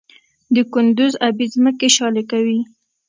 د 0.53 0.55
کندز 0.73 1.13
ابي 1.27 1.45
ځمکې 1.53 1.89
شالې 1.95 2.23
کوي؟ 2.31 2.59